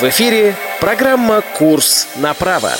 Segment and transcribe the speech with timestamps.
[0.00, 2.70] В эфире программа «Курс на право».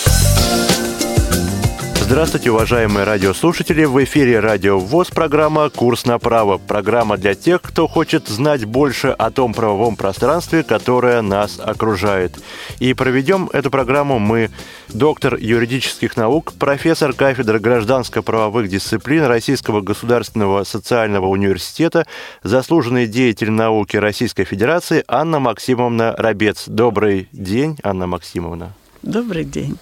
[2.06, 3.84] Здравствуйте, уважаемые радиослушатели!
[3.84, 6.56] В эфире Радио ВОЗ программа «Курс на право».
[6.56, 12.38] Программа для тех, кто хочет знать больше о том правовом пространстве, которое нас окружает.
[12.78, 14.50] И проведем эту программу мы,
[14.86, 22.06] доктор юридических наук, профессор кафедры гражданско-правовых дисциплин Российского государственного социального университета,
[22.44, 26.66] заслуженный деятель науки Российской Федерации Анна Максимовна Рабец.
[26.68, 28.74] Добрый день, Анна Максимовна.
[29.02, 29.76] Добрый день.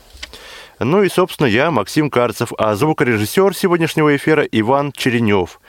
[0.79, 5.61] Ну и, собственно, я, Максим Карцев, а звукорежиссер сегодняшнего эфира Иван Черенев.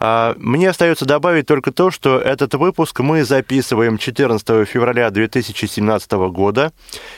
[0.00, 6.72] А мне остается добавить только то, что этот выпуск мы записываем 14 февраля 2017 года,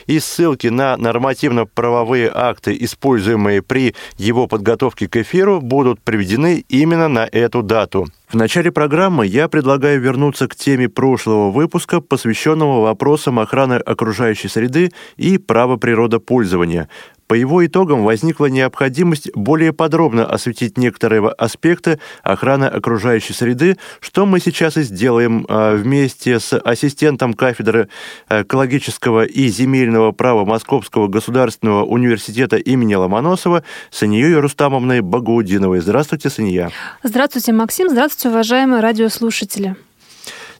[0.07, 7.27] и ссылки на нормативно-правовые акты, используемые при его подготовке к эфиру, будут приведены именно на
[7.31, 8.07] эту дату.
[8.31, 14.91] В начале программы я предлагаю вернуться к теме прошлого выпуска, посвященного вопросам охраны окружающей среды
[15.17, 16.87] и права природопользования.
[17.31, 24.41] По его итогам возникла необходимость более подробно осветить некоторые аспекты охраны окружающей среды, что мы
[24.41, 27.87] сейчас и сделаем а, вместе с ассистентом кафедры
[28.29, 35.79] экологического и земельного права Московского государственного университета имени Ломоносова Санией Рустамовной Багаудиновой.
[35.79, 36.69] Здравствуйте, Сания.
[37.01, 37.89] Здравствуйте, Максим.
[37.89, 39.77] Здравствуйте, уважаемые радиослушатели.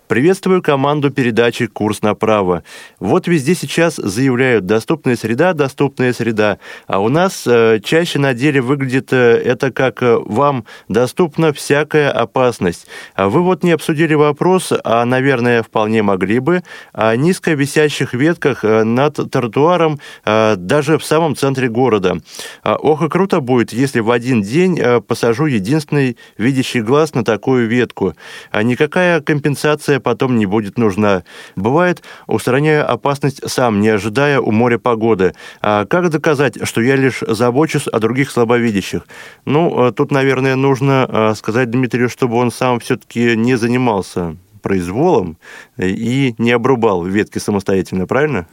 [0.09, 2.63] Приветствую команду передачи «Курс направо».
[3.01, 8.61] Вот везде сейчас заявляют «доступная среда, доступная среда», а у нас э, чаще на деле
[8.61, 12.87] выглядит э, это как э, «вам доступна всякая опасность».
[13.17, 18.65] А вы вот не обсудили вопрос, а, наверное, вполне могли бы, о низко висящих ветках
[18.65, 22.19] э, над тротуаром э, даже в самом центре города.
[22.63, 27.25] А, ох и круто будет, если в один день э, посажу единственный видящий глаз на
[27.25, 28.15] такую ветку.
[28.53, 31.25] А никакая компенсация потом не будет нужна.
[31.57, 35.35] Бывает, устраняю опасность сам, не ожидая у моря погоды.
[35.61, 39.07] А как доказать, что я лишь забочусь о других слабовидящих?
[39.45, 45.39] Ну, тут, наверное, нужно сказать Дмитрию, чтобы он сам все-таки не занимался произволом
[45.79, 48.47] и не обрубал ветки самостоятельно, правильно?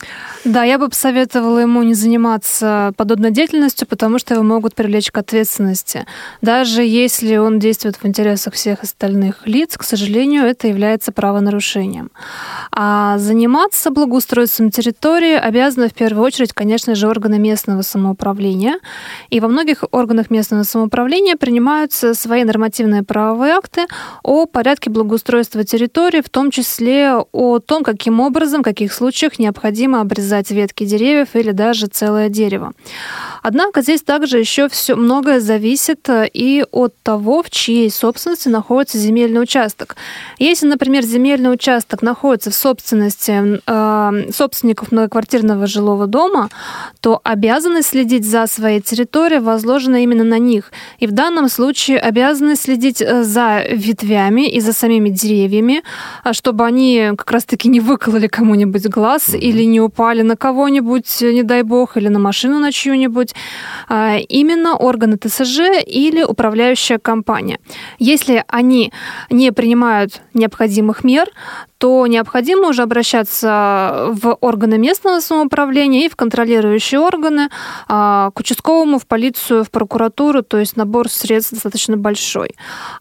[0.45, 5.17] Да, я бы посоветовала ему не заниматься подобной деятельностью, потому что его могут привлечь к
[5.17, 6.05] ответственности.
[6.41, 12.11] Даже если он действует в интересах всех остальных лиц, к сожалению, это является правонарушением.
[12.71, 18.79] А заниматься благоустройством территории обязаны в первую очередь, конечно же, органы местного самоуправления.
[19.29, 23.85] И во многих органах местного самоуправления принимаются свои нормативные правовые акты
[24.23, 29.37] о порядке благоустройства территории, истории, в том числе о том, каким образом, в каких случаях
[29.37, 32.73] необходимо обрезать ветки деревьев или даже целое дерево.
[33.43, 38.97] Однако здесь также еще все многое зависит э, и от того, в чьей собственности находится
[38.97, 39.95] земельный участок.
[40.39, 46.49] Если, например, земельный участок находится в собственности э, собственников многоквартирного жилого дома,
[47.01, 50.71] то обязанность следить за своей территорией возложена именно на них.
[50.97, 55.82] И в данном случае обязанность следить э, за ветвями и за самими деревьями,
[56.23, 59.39] а чтобы они как раз-таки не выкололи кому-нибудь глаз mm-hmm.
[59.39, 63.33] или не упали на кого-нибудь, не дай бог, или на машину на чью-нибудь
[63.89, 67.59] а, именно органы ТСЖ или управляющая компания.
[67.99, 68.91] Если они
[69.29, 71.29] не принимают необходимых мер,
[71.83, 77.49] то необходимо уже обращаться в органы местного самоуправления и в контролирующие органы,
[77.89, 82.51] а, к участковому, в полицию, в прокуратуру, то есть набор средств достаточно большой.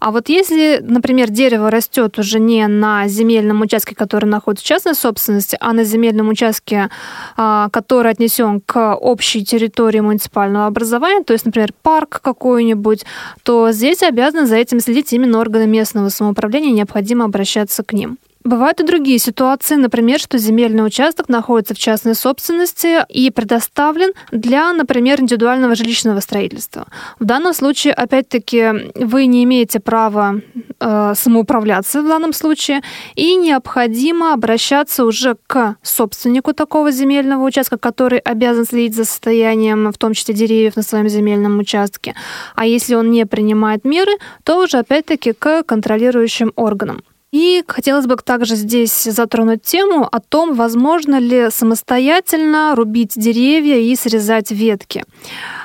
[0.01, 4.97] А вот если, например, дерево растет уже не на земельном участке, который находится в частной
[4.97, 6.91] собственности, а на земельном участке,
[7.37, 13.07] а, который отнесен к общей территории муниципального образования, то есть, например, парк какой-нибудь,
[13.45, 18.19] то здесь обязаны за этим следить именно органы местного самоуправления, необходимо обращаться к ним.
[18.45, 24.73] Бывают и другие ситуации, например, что земельный участок находится в частной собственности и предоставлен для,
[24.73, 26.89] например, индивидуального жилищного строительства.
[27.21, 30.41] В данном случае, опять-таки, вы не имеете права
[30.81, 32.83] э, самоуправляться в данном случае,
[33.15, 39.99] и необходимо обращаться уже к собственнику такого земельного участка, который обязан следить за состоянием, в
[39.99, 42.15] том числе деревьев на своем земельном участке.
[42.57, 44.13] А если он не принимает меры,
[44.43, 47.03] то уже опять-таки к контролирующим органам.
[47.33, 53.97] И хотелось бы также здесь затронуть тему о том, возможно ли самостоятельно рубить деревья и
[53.97, 55.05] срезать ветки.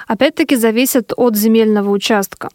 [0.07, 2.49] Опять-таки зависят от земельного участка.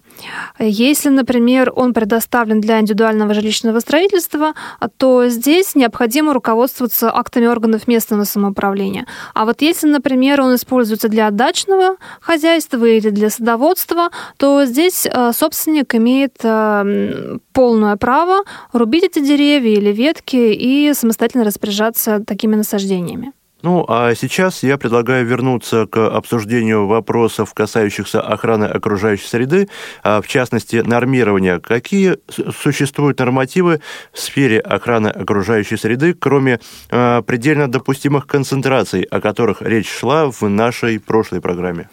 [0.58, 4.54] Если, например, он предоставлен для индивидуального жилищного строительства,
[4.96, 9.06] то здесь необходимо руководствоваться актами органов местного самоуправления.
[9.34, 15.32] А вот если, например, он используется для дачного хозяйства или для садоводства, то здесь э,
[15.32, 23.32] собственник имеет э, полное право рубить эти деревья или ветки и самостоятельно распоряжаться такими насаждениями.
[23.62, 29.69] Ну, а сейчас я предлагаю вернуться к обсуждению вопросов, касающихся охраны окружающей среды,
[30.03, 31.61] а в частности, нормирования.
[31.61, 33.81] Какие существуют нормативы
[34.12, 36.61] в сфере охраны окружающей среды, кроме
[36.91, 41.88] э, предельно допустимых концентраций, о которых речь шла в нашей прошлой программе?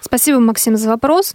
[0.00, 1.34] Спасибо, Максим, за вопрос.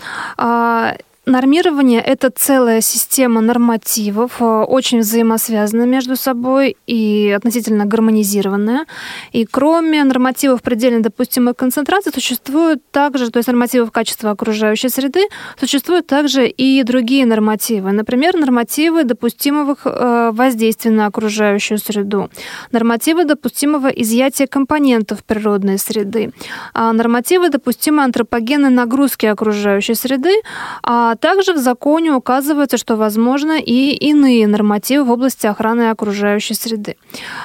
[1.27, 8.85] Нормирование– это целая система нормативов, э, очень взаимосвязанная между собой и относительно гармонизированная.
[9.33, 15.27] И кроме нормативов предельно допустимой концентрации существуют также, то есть нормативов качества окружающей среды,
[15.59, 17.91] существуют также и другие нормативы.
[17.91, 22.29] Например, нормативы допустимого э, воздействия на окружающую среду,
[22.71, 26.31] нормативы допустимого изъятия компонентов природной среды,
[26.74, 30.41] а нормативы допустимой антропогенной нагрузки окружающей среды,
[30.83, 36.95] а также в законе указывается, что возможно и иные нормативы в области охраны окружающей среды.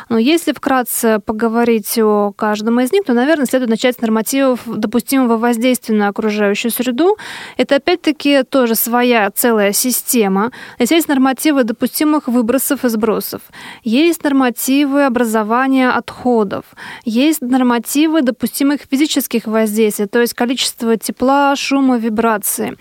[0.09, 5.37] Но если вкратце поговорить о каждом из них, то, наверное, следует начать с нормативов допустимого
[5.37, 7.17] воздействия на окружающую среду.
[7.57, 10.53] Это, опять-таки, тоже своя целая система.
[10.79, 13.43] Здесь есть нормативы допустимых выбросов и сбросов.
[13.83, 16.65] Есть нормативы образования отходов.
[17.05, 22.77] Есть нормативы допустимых физических воздействий, то есть количество тепла, шума, вибрации.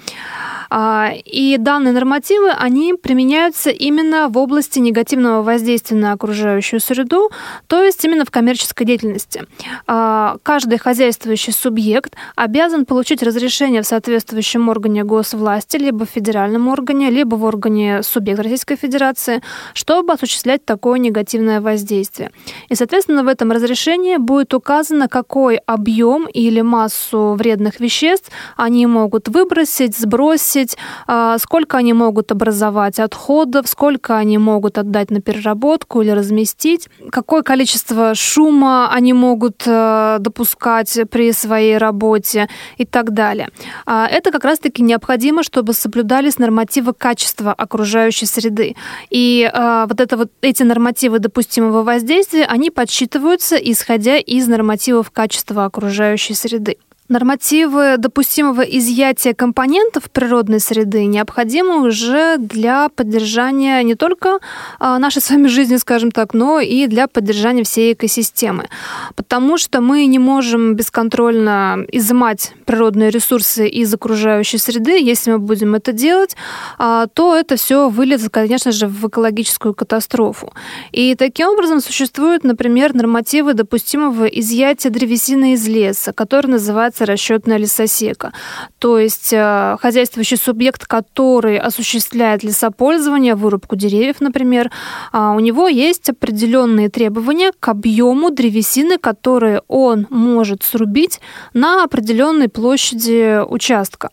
[0.84, 7.30] А, и данные нормативы, они применяются именно в области негативного воздействия на окружающую среду,
[7.68, 9.44] то есть именно в коммерческой деятельности.
[9.86, 17.12] А, каждый хозяйствующий субъект обязан получить разрешение в соответствующем органе госвласти, либо в федеральном органе,
[17.12, 19.44] либо в органе субъекта Российской Федерации,
[19.76, 22.32] чтобы осуществлять такое негативное воздействие.
[22.70, 29.28] И, соответственно, в этом разрешении будет указано, какой объем или массу вредных веществ они могут
[29.28, 30.78] выбросить, сбросить, взвесить,
[31.08, 37.42] а, сколько они могут образовать отходов, сколько они могут отдать на переработку или разместить, какое
[37.42, 42.48] количество шума они могут э, допускать при своей работе
[42.78, 43.50] и так далее.
[43.86, 48.76] А, это как раз-таки необходимо, чтобы соблюдались нормативы качества окружающей среды.
[49.10, 55.66] И а, вот, это вот эти нормативы допустимого воздействия, они подсчитываются, исходя из нормативов качества
[55.66, 56.78] окружающей среды.
[57.12, 64.40] Нормативы допустимого изъятия компонентов природной среды необходимы уже для поддержания не только
[64.80, 68.70] а, нашей с вами жизни, скажем так, но и для поддержания всей экосистемы.
[69.18, 74.98] Потому что мы не можем бесконтрольно изымать природные ресурсы из окружающей среды.
[74.98, 76.38] Если мы будем это делать,
[76.78, 80.54] а, то это все выльется, конечно же, в экологическую катастрофу.
[80.94, 87.58] И таким образом существуют, например, нормативы допустимого изъятия древесины из леса, который называется называется расчетная
[87.58, 88.32] лесосека.
[88.80, 94.72] То есть э, хозяйствующий субъект, который осуществляет лесопользование, вырубку деревьев, например,
[95.12, 101.20] а, у него есть определенные требования к объему древесины, которые он может срубить
[101.54, 104.10] на определенной площади участка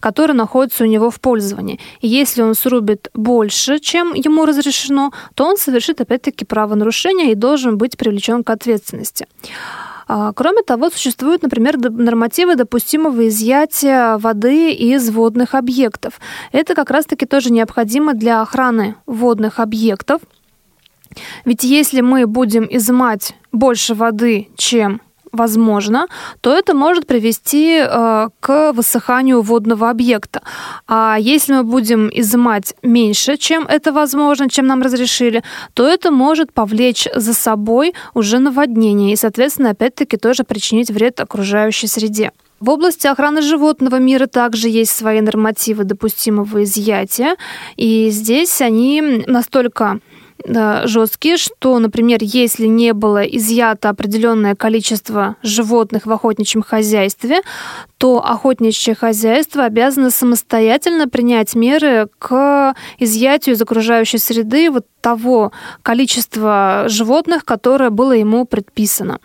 [0.00, 1.80] который находится у него в пользовании.
[2.00, 7.78] И если он срубит больше, чем ему разрешено, то он совершит опять-таки правонарушение и должен
[7.78, 9.26] быть привлечен к ответственности.
[10.12, 16.14] А, кроме того, существуют, например, нормативы допустимого изъятия воды из водных объектов.
[16.50, 20.20] Это как раз-таки тоже необходимо для охраны водных объектов.
[21.44, 25.00] Ведь если мы будем изымать больше воды, чем
[25.32, 26.06] возможно,
[26.40, 30.42] то это может привести э, к высыханию водного объекта.
[30.86, 35.42] А если мы будем изымать меньше, чем это возможно, чем нам разрешили,
[35.74, 41.86] то это может повлечь за собой уже наводнение и, соответственно, опять-таки тоже причинить вред окружающей
[41.86, 42.32] среде.
[42.60, 47.36] В области охраны животного мира также есть свои нормативы допустимого изъятия,
[47.76, 50.00] и здесь они настолько
[50.44, 57.42] жесткие, что, например, если не было изъято определенное количество животных в охотничьем хозяйстве,
[57.98, 66.84] то охотничье хозяйство обязано самостоятельно принять меры к изъятию из окружающей среды вот того количества
[66.86, 69.18] животных, которое было ему предписано.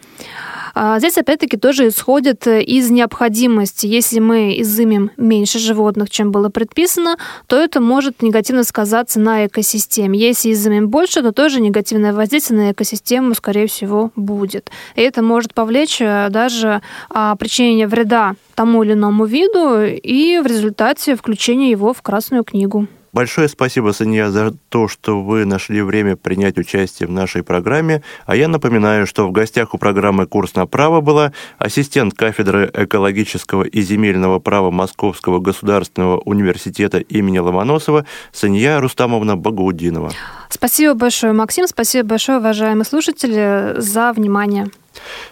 [0.77, 3.87] А здесь, опять-таки, тоже исходит из необходимости.
[3.87, 7.15] Если мы изымем меньше животных, чем было предписано,
[7.47, 10.19] то это может негативно сказаться на экосистеме.
[10.19, 14.69] Если изымем больше, то тоже негативное воздействие на экосистему, скорее всего, будет.
[14.95, 20.45] И это может повлечь э, даже а, причинение вреда тому или иному виду и в
[20.45, 22.87] результате включения его в Красную книгу.
[23.15, 28.01] Большое спасибо, Санья, за то, что вы нашли время принять участие в нашей программе.
[28.25, 33.63] А я напоминаю, что в гостях у программы «Курс на право» была ассистент кафедры экологического
[33.63, 40.11] и земельного права Московского государственного университета имени Ломоносова Санья Рустамовна Багаудинова.
[40.49, 41.69] Спасибо большое, Максим.
[41.69, 44.67] Спасибо большое, уважаемые слушатели, за внимание.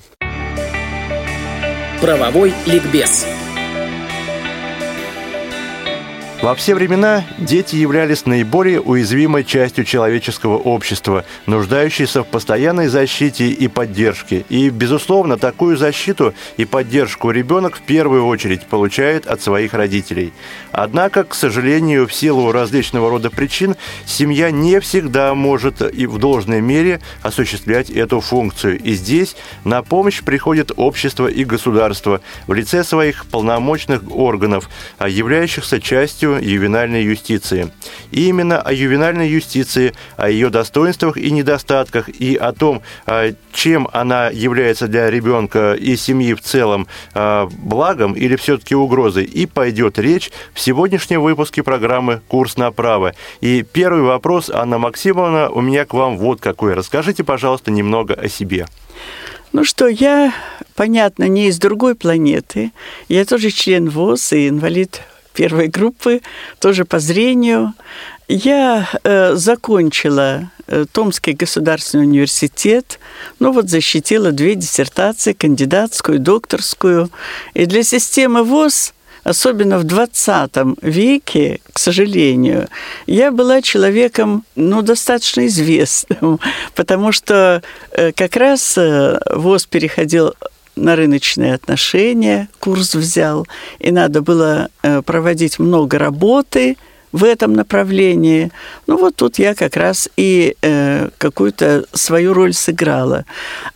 [2.00, 3.26] Правовой ликбез.
[6.42, 13.68] Во все времена дети являлись наиболее уязвимой частью человеческого общества, нуждающейся в постоянной защите и
[13.68, 14.44] поддержке.
[14.48, 20.32] И, безусловно, такую защиту и поддержку ребенок в первую очередь получает от своих родителей.
[20.72, 26.60] Однако, к сожалению, в силу различного рода причин, семья не всегда может и в должной
[26.60, 28.80] мере осуществлять эту функцию.
[28.80, 34.68] И здесь на помощь приходит общество и государство в лице своих полномочных органов,
[34.98, 37.70] являющихся частью ювенальной юстиции.
[38.10, 43.88] И именно о ювенальной юстиции, о ее достоинствах и недостатках, и о том, а, чем
[43.92, 49.98] она является для ребенка и семьи в целом а, благом или все-таки угрозой, и пойдет
[49.98, 53.14] речь в сегодняшнем выпуске программы «Курс на право».
[53.40, 56.74] И первый вопрос, Анна Максимовна, у меня к вам вот какой.
[56.74, 58.66] Расскажите, пожалуйста, немного о себе.
[59.52, 60.32] Ну что, я,
[60.74, 62.72] понятно, не из другой планеты.
[63.08, 66.20] Я тоже член ВОЗ и инвалид первой группы,
[66.60, 67.74] тоже по зрению.
[68.28, 72.98] Я э, закончила э, Томский государственный университет,
[73.38, 77.10] ну вот защитила две диссертации, кандидатскую, докторскую.
[77.54, 80.50] И для системы ВОЗ особенно в 20
[80.82, 82.68] веке, к сожалению,
[83.06, 86.40] я была человеком, ну, достаточно известным,
[86.74, 87.62] потому что
[87.92, 90.34] э, как раз э, ВОЗ переходил
[90.76, 93.46] на рыночные отношения курс взял,
[93.78, 96.76] и надо было э, проводить много работы
[97.12, 98.50] в этом направлении.
[98.86, 103.24] Ну вот тут я как раз и э, какую-то свою роль сыграла.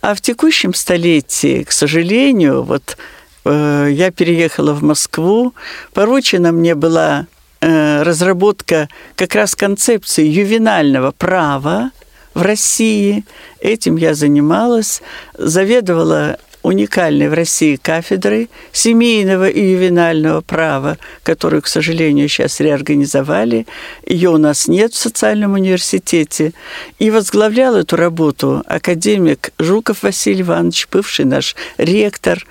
[0.01, 2.97] А в текущем столетии, к сожалению, вот
[3.45, 5.53] э, я переехала в Москву,
[5.93, 7.27] поручена мне была
[7.61, 11.91] э, разработка как раз концепции ювенального права,
[12.37, 13.25] в России.
[13.59, 15.01] Этим я занималась,
[15.37, 16.37] заведовала
[16.67, 23.65] уникальной в России кафедрой семейного и ювенального права, которую, к сожалению, сейчас реорганизовали.
[24.05, 26.53] Ее у нас нет в социальном университете.
[26.99, 32.45] И возглавлял эту работу академик Жуков Василий Иванович, бывший наш ректор.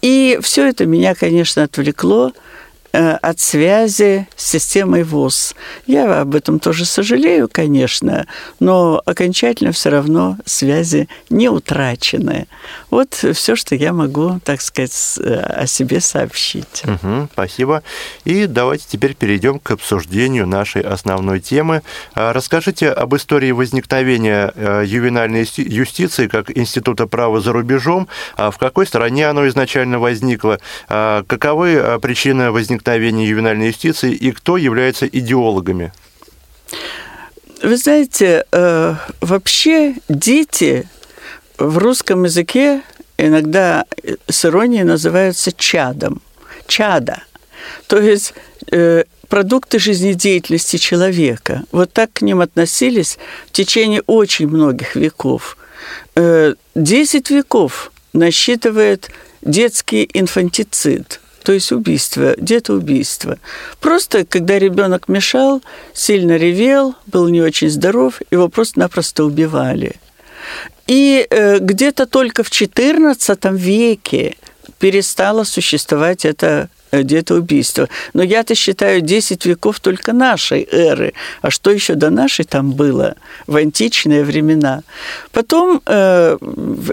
[0.00, 2.32] И все это меня, конечно, отвлекло
[2.96, 5.54] от связи с системой ВОЗ.
[5.86, 8.26] Я об этом тоже сожалею, конечно,
[8.58, 12.46] но окончательно все равно связи не утрачены.
[12.90, 16.84] Вот все, что я могу, так сказать, э, о себе сообщить.
[16.84, 17.82] Угу, спасибо.
[18.24, 21.82] И давайте теперь перейдем к обсуждению нашей основной темы.
[22.14, 28.08] А, расскажите об истории возникновения э, ювенальной юстиции как института права за рубежом.
[28.36, 30.58] А в какой стране оно изначально возникло?
[30.88, 35.92] А каковы причины возникновения возникновения ювенальной юстиции и кто является идеологами?
[37.62, 40.88] Вы знаете, э, вообще дети
[41.58, 42.82] в русском языке
[43.18, 43.84] иногда
[44.28, 46.20] с иронией называются чадом.
[46.66, 47.22] Чада.
[47.86, 48.34] То есть
[48.70, 51.62] э, продукты жизнедеятельности человека.
[51.72, 55.56] Вот так к ним относились в течение очень многих веков.
[56.14, 59.10] Э, десять веков насчитывает
[59.42, 63.38] детский инфантицид– то есть убийство, детоубийство.
[63.80, 65.62] Просто, когда ребенок мешал,
[65.94, 69.94] сильно ревел, был не очень здоров, его просто-напросто убивали.
[70.88, 74.34] И э, где-то только в XIV веке
[74.80, 77.88] перестало существовать это Э, детоубийства.
[78.14, 81.14] Но я-то считаю 10 веков только нашей эры.
[81.42, 83.16] А что еще до нашей там было
[83.48, 84.82] в античные времена?
[85.32, 86.38] Потом э,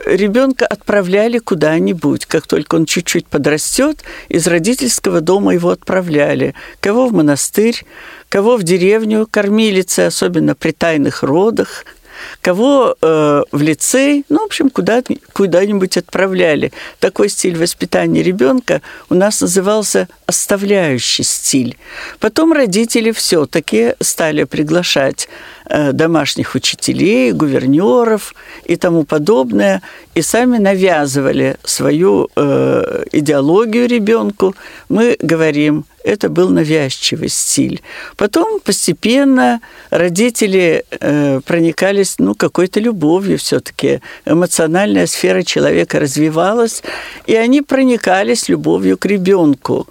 [0.06, 2.26] ребенка отправляли куда-нибудь.
[2.26, 6.56] Как только он чуть-чуть подрастет, из родительского дома его отправляли.
[6.80, 7.86] Кого в монастырь,
[8.30, 11.86] кого в деревню, кормилицы, особенно при тайных родах–
[12.42, 15.02] кого э, в лицей, ну, в общем, куда,
[15.34, 16.72] куда-нибудь отправляли.
[17.00, 21.78] Такой стиль воспитания ребенка у нас назывался оставляющий стиль.
[22.20, 25.28] Потом родители все-таки стали приглашать
[25.70, 29.82] домашних учителей, гувернеров и тому подобное,
[30.16, 34.56] и сами навязывали свою э, идеологию ребенку.
[34.90, 37.82] Мы говорим, это был навязчивый стиль.
[38.18, 44.02] Потом постепенно родители э, проникались ну, какой-то любовью все-таки.
[44.26, 46.84] Эмоциональная сфера человека развивалась,
[47.26, 49.88] и они проникались любовью к ребенку.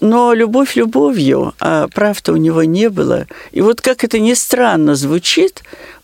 [0.00, 3.26] Но любовь любовью, а прав-то у него не было.
[3.52, 5.11] И вот как это ни странно звучит,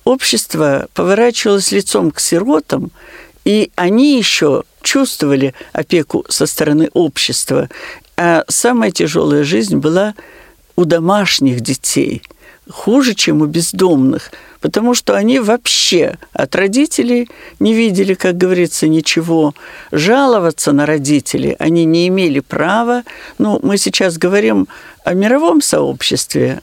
[0.05, 2.91] общество поворачивалось лицом к сиротам,
[3.45, 7.69] и они еще чувствовали опеку со стороны общества.
[8.17, 10.15] А самая тяжелая жизнь была
[10.77, 12.23] у домашних детей,
[12.69, 17.29] хуже, чем у бездомных, потому что они вообще от родителей
[17.61, 19.55] не видели, как говорится, ничего.
[19.93, 23.05] Жаловаться на родителей они не имели права.
[23.39, 24.69] Ну, мы сейчас говорим
[25.05, 26.61] о мировом сообществе,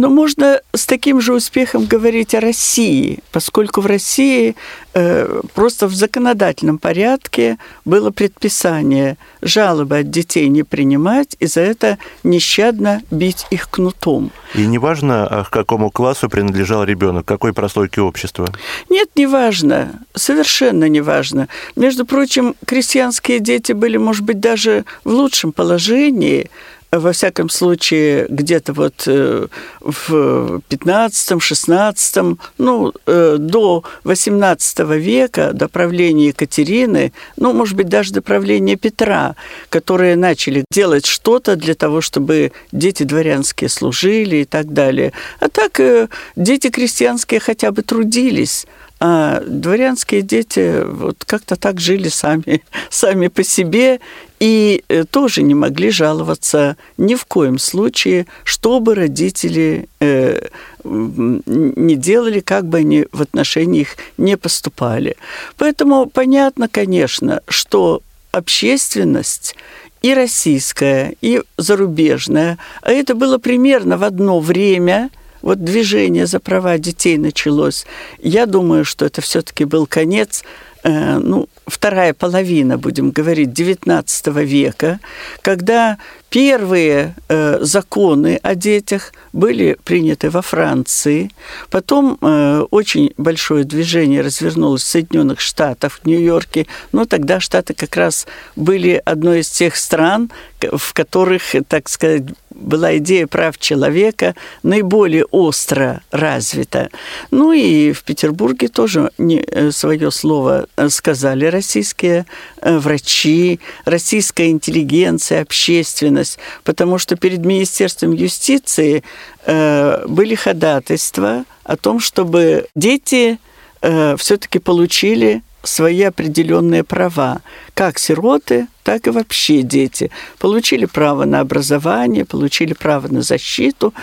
[0.00, 4.54] но можно с таким же успехом говорить о России, поскольку в России
[4.94, 11.98] э, просто в законодательном порядке было предписание жалобы от детей не принимать и за это
[12.22, 14.30] нещадно бить их кнутом.
[14.54, 18.52] И неважно, а к какому классу принадлежал ребенок, какой прослойки общества?
[18.90, 21.48] Нет, не важно, совершенно не важно.
[21.76, 26.50] Между прочим, крестьянские дети были, может быть, даже в лучшем положении,
[26.90, 29.46] во всяком случае, где-то вот э,
[29.80, 38.22] в 15-16, ну, э, до 18 века, до правления Екатерины, ну, может быть, даже до
[38.22, 39.36] правления Петра,
[39.68, 45.12] которые начали делать что-то для того, чтобы дети дворянские служили и так далее.
[45.40, 48.66] А так э, дети крестьянские хотя бы трудились,
[49.00, 54.00] а дворянские дети вот как-то так жили сами, сами по себе
[54.40, 60.48] и э, тоже не могли жаловаться ни в коем случае, чтобы родители э,
[60.84, 65.16] не делали, как бы они в отношении их не поступали.
[65.56, 68.02] Поэтому понятно, конечно, что
[68.32, 69.54] общественность
[70.02, 75.10] и российская, и зарубежная, а это было примерно в одно время–
[75.42, 77.86] вот движение за права детей началось.
[78.18, 80.44] Я думаю, что это все-таки был конец
[80.84, 85.00] Э, ну, вторая половина, будем говорить, XIX века,
[85.42, 85.98] когда
[86.30, 91.30] первые э, законы о детях были приняты во Франции,
[91.70, 97.96] потом э, очень большое движение развернулось в Соединенных Штатах, в Нью-Йорке, но тогда Штаты как
[97.96, 98.26] раз
[98.56, 106.02] были одной из тех стран, в которых, так сказать, была идея прав человека наиболее остро
[106.10, 106.90] развита.
[107.30, 112.24] Ну и в Петербурге тоже не, э, свое слово э, сказали российские
[112.62, 119.02] э, врачи, российская интеллигенция, общественность, потому что перед Министерством юстиции
[119.46, 123.38] были ходатайства о том, чтобы дети
[123.80, 127.40] все-таки получили свои определенные права.
[127.74, 130.10] Как сироты, так и вообще дети.
[130.38, 133.94] Получили право на образование, получили право на защиту.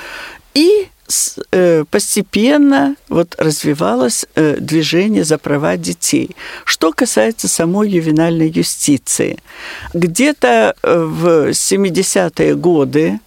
[0.54, 0.95] И э,
[1.92, 6.36] постепенно вот развивалось э, движение за права детей.
[6.64, 9.38] Что касается самой ювенальной юстиции,
[9.94, 13.20] где-то э, в 70-е годы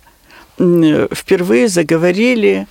[0.59, 2.67] впервые заговорили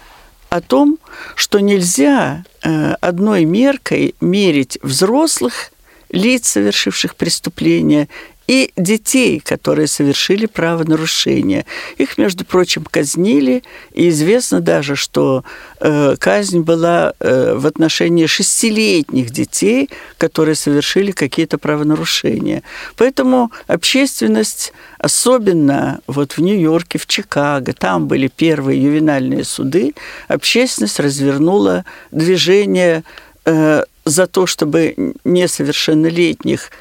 [0.49, 0.97] о том,
[1.35, 5.71] что нельзя э, одной меркой мерить взрослых
[6.09, 8.07] лиц, совершивших преступления,
[8.47, 11.65] и детей, которые совершили правонарушение.
[11.97, 15.43] Их, между прочим, казнили, и известно даже, что
[15.81, 22.63] э, казнь была э, в отношении шестилетних детей, которые совершили какие-то правонарушения.
[22.95, 29.93] Поэтому общественность, особенно вот в Нью-Йорке, в Чикаго, там были первые ювенальные суды,
[30.29, 33.03] общественность развернула движение
[33.43, 36.71] э, за то, чтобы несовершеннолетних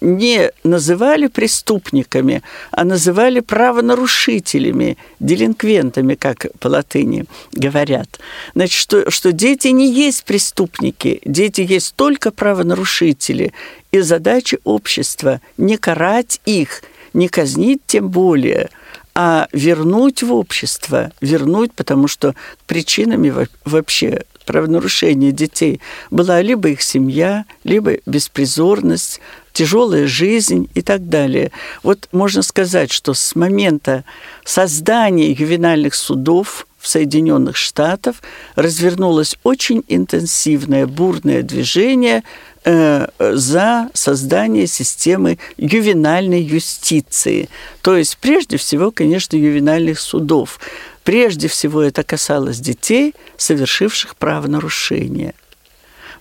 [0.00, 8.18] не называли преступниками, а называли правонарушителями, делинквентами, как по латыни говорят.
[8.54, 13.52] Значит, что, что дети не есть преступники, дети есть только правонарушители.
[13.92, 18.70] И задача общества не карать их, не казнить тем более,
[19.14, 22.34] а вернуть в общество, вернуть, потому что
[22.66, 29.20] причинами вообще правонарушения детей была либо их семья, либо беспризорность,
[29.52, 31.52] тяжелая жизнь и так далее.
[31.82, 34.04] Вот можно сказать, что с момента
[34.44, 38.16] создания ювенальных судов в Соединенных Штатах
[38.56, 42.24] развернулось очень интенсивное, бурное движение
[42.64, 47.48] э, за создание системы ювенальной юстиции.
[47.82, 50.58] То есть, прежде всего, конечно, ювенальных судов.
[51.04, 55.34] Прежде всего, это касалось детей, совершивших правонарушения.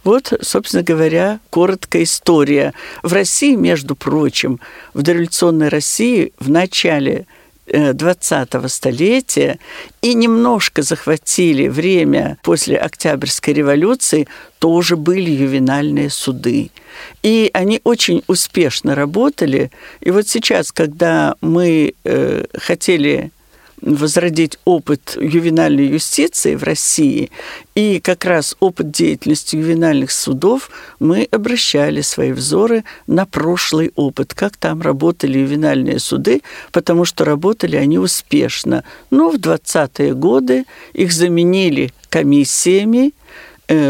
[0.04, 2.74] Вот, собственно говоря, короткая история.
[3.04, 4.60] В России, между прочим,
[4.94, 7.28] в дореволюционной России в начале
[7.68, 9.60] 20-го столетия
[10.02, 14.28] и немножко захватили время после Октябрьской революции,
[14.60, 16.72] тоже были ювенальные суды.
[17.24, 19.72] И они очень успешно работали.
[20.02, 23.32] И вот сейчас, когда мы э, хотели
[23.82, 27.32] возродить опыт ювенальной юстиции в России
[27.76, 34.58] и как раз опыт деятельности ювенальных судов, мы обращали свои взоры на прошлый опыт, как
[34.58, 36.42] там работали ювенальные суды,
[36.72, 38.84] потому что работали они успешно.
[39.10, 43.14] Но в 20-е годы их заменили комиссиями,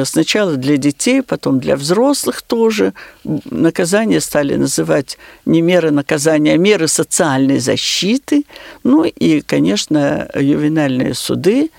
[0.06, 2.94] сначала для детей, потом для взрослых тоже.
[3.24, 8.44] Наказания стали называть не меры наказания, а меры социальной защиты.
[8.84, 11.70] Ну и, конечно, ювенальные суды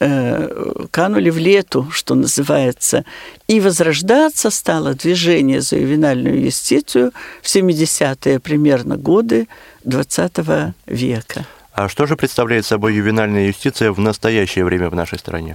[0.00, 3.04] э, канули в лету, что называется.
[3.48, 9.48] И возрождаться стало движение за ювенальную юстицию в 70-е примерно годы
[9.84, 10.32] 20
[10.86, 11.46] века.
[11.72, 15.54] А что же представляет собой ювенальная юстиция в настоящее время в нашей стране?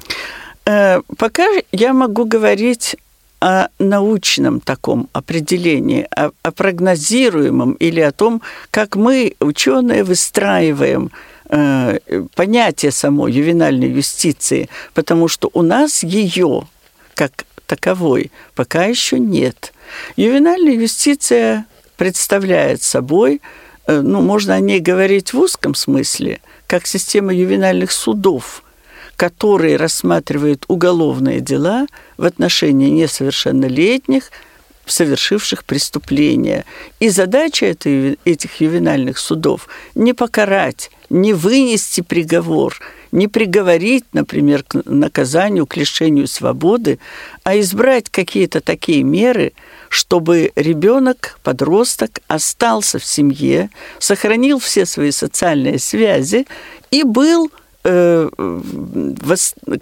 [0.66, 2.96] Э, пока я могу говорить
[3.42, 11.12] о научном таком определении, о, о прогнозируемом или о том, как мы, ученые, выстраиваем
[11.50, 12.00] э,
[12.36, 16.68] понятие самой ювенальной юстиции, потому что у нас ее
[17.16, 19.74] как таковой пока еще нет.
[20.16, 21.66] Ювенальная юстиция
[21.98, 23.42] представляет собой,
[23.88, 28.64] э, ну, можно о ней говорить в узком смысле, как система ювенальных судов–
[29.16, 34.32] который рассматривает уголовные дела в отношении несовершеннолетних,
[34.86, 36.66] совершивших преступления.
[37.00, 42.80] И задача этой, этих ювенальных судов не покарать, не вынести приговор,
[43.12, 47.00] не приговорить, например, к наказанию, к лишению свободы,
[47.44, 49.54] а избрать какие-то такие меры,
[49.90, 56.48] чтобы ребенок, подросток остался в семье, сохранил все свои социальные связи
[56.90, 57.52] и был
[57.86, 58.30] Э,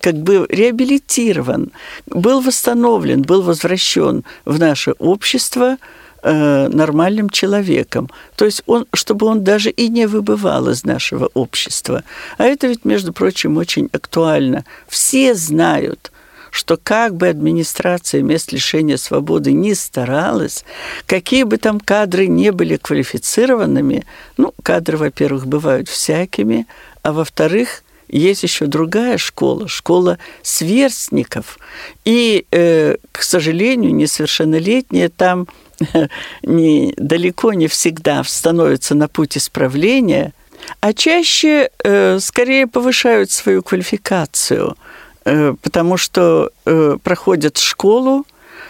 [0.02, 1.72] как бы реабилитирован,
[2.08, 5.78] был восстановлен, был возвращен в наше общество
[6.24, 8.10] э, нормальным человеком.
[8.36, 12.04] То есть он, чтобы он даже и не выбывал из нашего общества.
[12.40, 14.66] А это ведь, между прочим, очень актуально.
[14.88, 16.12] Все знают,
[16.50, 20.66] что как бы администрация мест лишения свободы ни старалась,
[21.06, 24.06] какие бы там кадры не были квалифицированными,
[24.38, 26.66] ну, кадры, во-первых, бывают всякими,
[27.04, 27.84] а во-вторых,
[28.18, 31.58] есть еще другая школа, школа сверстников.
[32.06, 35.48] И, э, к сожалению, несовершеннолетние там
[36.44, 40.34] не, далеко не всегда становятся на путь исправления,
[40.80, 44.78] а чаще э, скорее повышают свою квалификацию,
[45.26, 48.26] э, потому что э, проходят школу,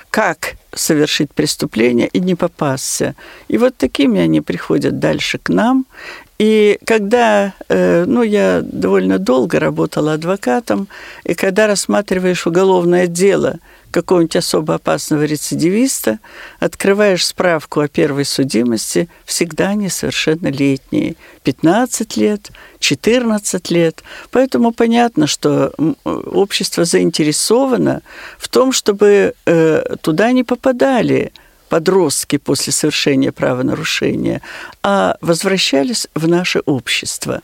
[0.10, 3.16] как совершить преступление и не попасться.
[3.48, 5.86] И вот такими они приходят дальше к нам.
[6.42, 10.88] И когда, э, ну, я довольно долго работала адвокатом,
[11.24, 13.60] и когда рассматриваешь уголовное дело
[13.92, 16.18] какого-нибудь особо опасного рецидивиста,
[16.60, 21.16] открываешь справку о первой судимости, всегда они совершеннолетние.
[21.44, 22.50] 15 лет,
[22.80, 24.02] 14 лет.
[24.32, 25.72] Поэтому понятно, что
[26.04, 28.02] общество заинтересовано
[28.40, 31.34] в том, чтобы э, туда не попадали
[31.72, 34.42] подростки после совершения правонарушения,
[34.84, 37.42] а возвращались в наше общество.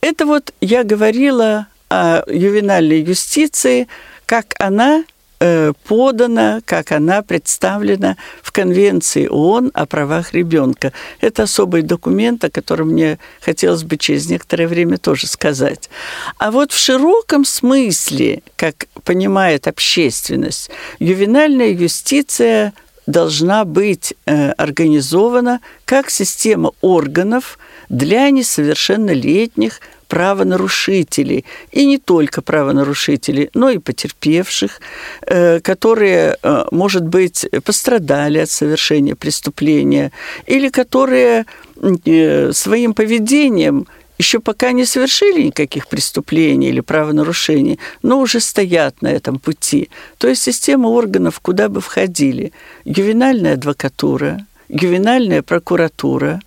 [0.00, 3.86] Это вот я говорила о ювенальной юстиции,
[4.24, 5.04] как она
[5.40, 10.94] э, подана, как она представлена в Конвенции ООН о правах ребенка.
[11.20, 15.90] Это особый документ, о котором мне хотелось бы через некоторое время тоже сказать.
[16.38, 22.72] А вот в широком смысле, как понимает общественность, ювенальная юстиция
[23.08, 33.70] должна быть э, организована как система органов для несовершеннолетних правонарушителей, и не только правонарушителей, но
[33.70, 34.80] и потерпевших,
[35.26, 40.10] э, которые, э, может быть, пострадали от совершения преступления,
[40.46, 41.44] или которые
[42.52, 43.86] своим поведением
[44.18, 49.88] еще пока не совершили никаких преступлений или правонарушений, но уже стоят на этом пути.
[50.18, 52.52] То есть система органов, куда бы входили
[52.84, 56.40] ювенальная адвокатура, ювенальная прокуратура,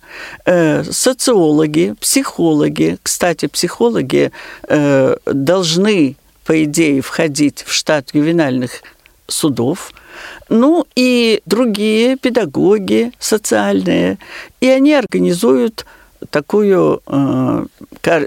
[0.44, 2.98] э, социологи, психологи.
[3.02, 4.30] Кстати, психологи
[4.68, 8.82] э, должны, по идее, входить в штат ювенальных
[9.26, 9.92] судов,
[10.48, 14.18] ну и другие педагоги социальные,
[14.60, 15.86] и они организуют
[16.30, 17.66] такую э,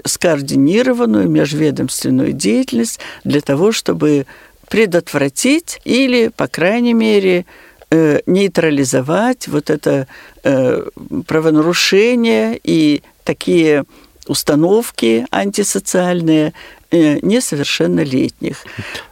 [0.04, 4.26] скоординированную межведомственную деятельность для того, чтобы
[4.68, 7.46] предотвратить или, по крайней мере,
[7.90, 10.06] э, нейтрализовать вот это
[10.44, 10.88] э,
[11.26, 13.84] правонарушение и такие
[14.26, 16.52] установки антисоциальные
[16.92, 18.64] несовершеннолетних.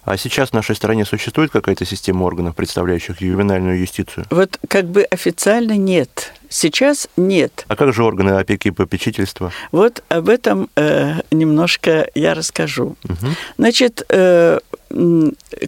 [0.05, 4.27] А сейчас в нашей стране существует какая-то система органов, представляющих ювенальную юстицию?
[4.31, 6.33] Вот как бы официально нет.
[6.49, 7.65] Сейчас нет.
[7.69, 9.53] А как же органы опеки и попечительства?
[9.73, 12.97] Вот об этом э, немножко я расскажу.
[13.05, 13.27] Угу.
[13.59, 14.61] Значит, э,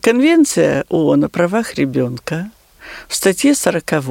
[0.02, 2.50] Конвенция ООН о правах ребенка
[3.08, 4.02] в статье 40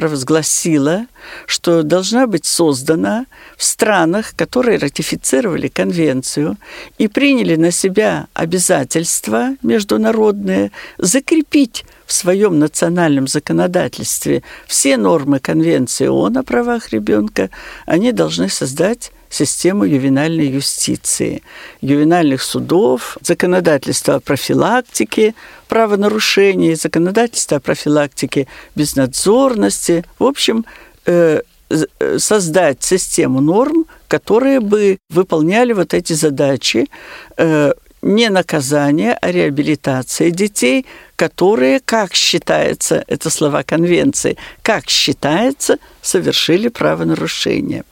[0.00, 1.04] провозгласила,
[1.44, 3.26] что должна быть создана
[3.58, 6.56] в странах, которые ратифицировали конвенцию
[6.96, 16.38] и приняли на себя обязательства международные, закрепить в своем национальном законодательстве все нормы Конвенции ООН
[16.38, 17.50] о правах ребенка,
[17.84, 21.42] они должны создать систему ювенальной юстиции,
[21.80, 25.34] ювенальных судов, законодательство о профилактике
[25.68, 30.04] правонарушений, законодательство о профилактике безнадзорности.
[30.18, 30.66] В общем,
[31.06, 36.88] э, э, создать систему норм, которые бы выполняли вот эти задачи
[37.36, 40.86] э, не наказания, а реабилитация детей,
[41.16, 47.84] которые, как считается, это слова конвенции, как считается, совершили правонарушение.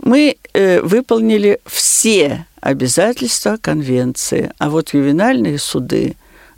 [0.00, 6.16] Мы э, выполнили все обязательства конвенции, а вот ювенальные суды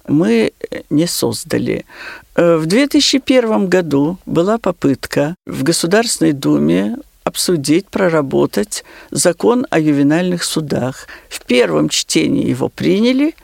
[0.08, 1.84] мы э, не создали.
[2.34, 6.96] Э, в 2001 году была попытка в Государственной Думе
[7.30, 11.06] обсудить, проработать закон о ювенальных судах.
[11.28, 13.34] В первом чтении его приняли,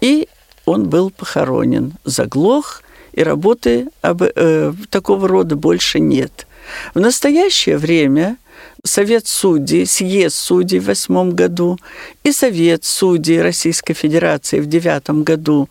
[0.00, 0.28] и
[0.64, 1.94] он был похоронен.
[2.04, 2.82] Заглох,
[3.12, 6.46] и работы об, э, такого рода больше нет.
[6.94, 8.36] В настоящее время
[8.84, 11.78] Совет судей, съезд судей в восьмом году
[12.24, 15.68] и Совет судей Российской Федерации в девятом году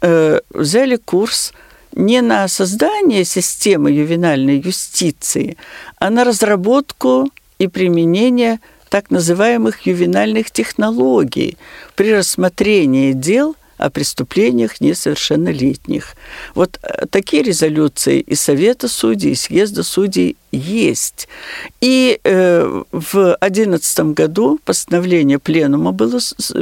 [0.00, 1.52] э, взяли курс
[1.94, 5.56] не на создание системы ювенальной юстиции,
[5.98, 11.56] а на разработку и применение так называемых ювенальных технологий
[11.94, 16.14] при рассмотрении дел о преступлениях несовершеннолетних.
[16.54, 21.28] Вот э, такие резолюции и Совета судей, и Съезда судей есть.
[21.80, 26.18] И э, в 2011 году постановление Пленума было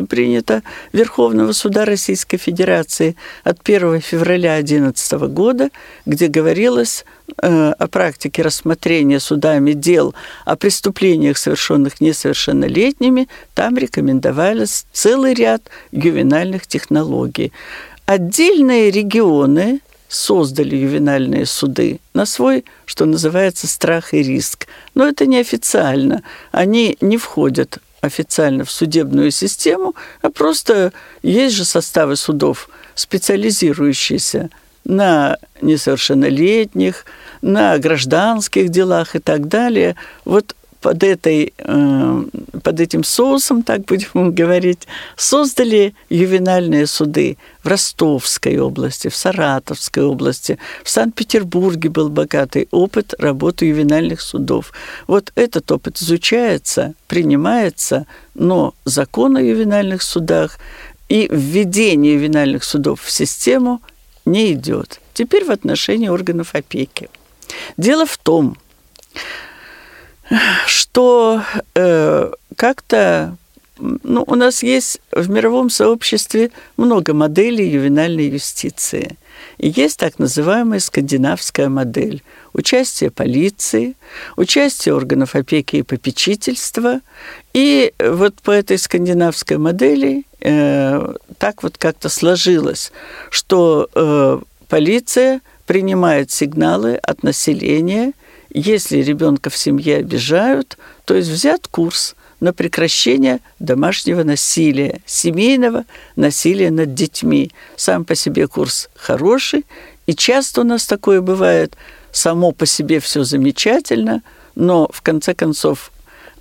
[0.08, 5.70] принято Верховного суда Российской Федерации от 1 февраля 2011 года,
[6.06, 7.04] где говорилось
[7.40, 16.66] э, о практике рассмотрения судами дел о преступлениях, совершенных несовершеннолетними, там рекомендовались целый ряд ювенальных
[16.66, 17.52] технологий.
[18.06, 19.80] Отдельные регионы
[20.12, 24.66] создали ювенальные суды на свой, что называется, страх и риск.
[24.94, 26.22] Но это неофициально.
[26.50, 34.50] Они не входят официально в судебную систему, а просто есть же составы судов, специализирующиеся
[34.84, 37.06] на несовершеннолетних,
[37.40, 39.96] на гражданских делах и так далее.
[40.26, 42.24] Вот под, этой, э,
[42.62, 50.58] под этим соусом, так будем говорить, создали ювенальные суды в Ростовской области, в Саратовской области,
[50.84, 54.72] в Санкт-Петербурге был богатый опыт работы ювенальных судов.
[55.06, 60.58] Вот этот опыт изучается, принимается, но закон о ювенальных судах
[61.08, 63.80] и введение ювенальных судов в систему
[64.24, 65.00] не идет.
[65.14, 67.08] Теперь в отношении органов опеки.
[67.76, 68.56] Дело в том,
[70.66, 71.42] что
[71.74, 73.36] э, как-то
[73.78, 79.16] ну, у нас есть в мировом сообществе много моделей ювенальной юстиции.
[79.58, 82.22] И есть так называемая скандинавская модель.
[82.52, 83.96] Участие полиции,
[84.36, 87.00] участие органов опеки и попечительства.
[87.54, 92.92] И вот по этой скандинавской модели э, так вот как-то сложилось,
[93.30, 98.12] что э, полиция принимает сигналы от населения–
[98.54, 105.84] если ребенка в семье обижают, то есть взят курс на прекращение домашнего насилия, семейного
[106.16, 107.52] насилия над детьми.
[107.76, 109.64] Сам по себе курс хороший,
[110.06, 111.76] и часто у нас такое бывает.
[112.10, 114.22] Само по себе все замечательно,
[114.54, 115.92] но в конце концов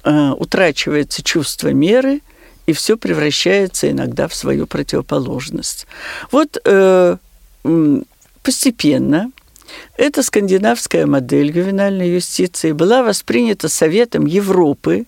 [0.04, 2.22] э, утрачивается чувство меры,
[2.66, 5.88] и все превращается иногда в свою противоположность.
[6.32, 7.18] Вот э,
[8.44, 9.32] постепенно
[9.98, 15.06] Эта скандинавская модель ювенальной юстиции была воспринята Советом Европы,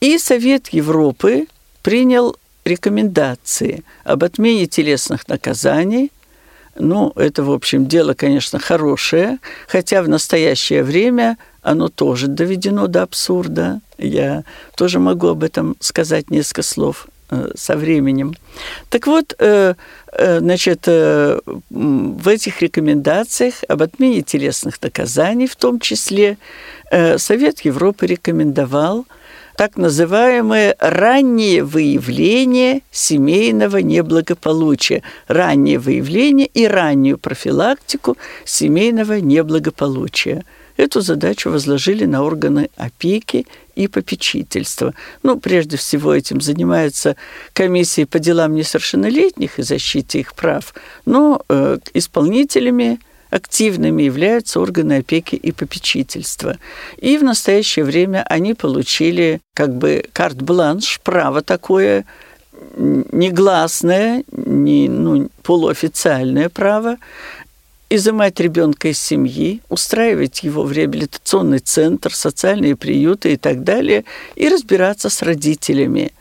[0.00, 1.46] и Совет Европы
[1.82, 6.10] принял рекомендации об отмене телесных наказаний.
[6.76, 13.02] Ну, это, в общем, дело, конечно, хорошее, хотя в настоящее время оно тоже доведено до
[13.02, 13.80] абсурда.
[13.96, 14.44] Я
[14.76, 17.06] тоже могу об этом сказать несколько слов
[17.54, 18.34] со временем.
[18.90, 19.74] Так вот, э,
[20.12, 26.36] э, значит, в этих рекомендациях об отмене телесных наказаний, в том числе,
[27.16, 29.06] Совет Европы рекомендовал–
[29.56, 40.44] так называемое раннее выявление семейного неблагополучия, раннее выявление и раннюю профилактику семейного неблагополучия.
[40.76, 44.94] Эту задачу возложили на органы опеки и попечительства.
[45.22, 47.16] Ну, прежде всего, этим занимается
[47.52, 50.74] комиссия по делам несовершеннолетних и защите их прав,
[51.06, 56.56] но э, исполнителями активными являются органы опеки и попечительства.
[56.98, 62.04] И в настоящее время они получили как бы карт-бланш, право такое
[62.76, 66.96] негласное, не, ну, полуофициальное право
[67.94, 74.04] изымать ребенка из семьи, устраивать его в реабилитационный центр, социальные приюты и так далее,
[74.34, 76.12] и разбираться с родителями.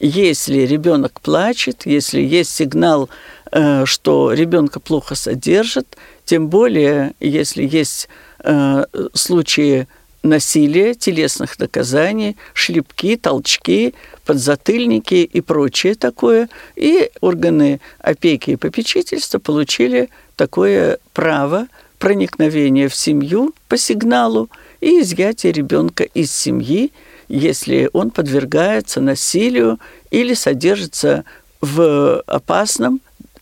[0.00, 3.10] Если ребенок плачет, если есть сигнал,
[3.52, 8.08] э, что ребенка плохо содержат, тем более, если есть
[8.42, 9.86] э, случаи
[10.22, 16.48] насилия, телесных наказаний, шлепки, толчки, подзатыльники и прочее такое.
[16.76, 21.66] И органы опеки и попечительства получили такое право
[21.98, 26.92] проникновения в семью по сигналу и изъятия ребенка из семьи,
[27.28, 29.78] если он подвергается насилию
[30.10, 31.24] или содержится
[31.60, 33.00] в опасном